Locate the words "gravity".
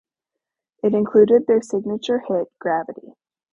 2.59-3.13